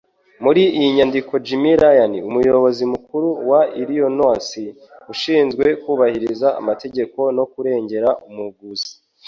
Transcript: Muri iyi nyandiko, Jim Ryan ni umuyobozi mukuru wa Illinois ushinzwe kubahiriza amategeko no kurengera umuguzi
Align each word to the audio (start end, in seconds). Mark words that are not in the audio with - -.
Muri 0.43 0.61
iyi 0.77 0.89
nyandiko, 0.97 1.31
Jim 1.45 1.63
Ryan 1.79 2.09
ni 2.11 2.19
umuyobozi 2.29 2.83
mukuru 2.93 3.27
wa 3.49 3.61
Illinois 3.81 4.49
ushinzwe 5.13 5.65
kubahiriza 5.83 6.47
amategeko 6.59 7.19
no 7.37 7.43
kurengera 7.51 8.09
umuguzi 8.27 8.93